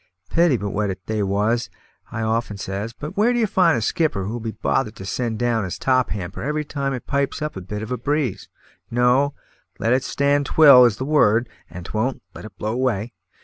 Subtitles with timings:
[0.31, 1.69] Pity but what they was,
[2.11, 5.63] I often says; but where d'ye find a skipper who'll be bothered to send down
[5.63, 8.49] his top hamper every time it pipes up a bit of a breeze?
[8.89, 9.35] No;
[9.79, 13.13] `Let it stand if 'twill,' is the word, `and if 'twon't, let it blow away.'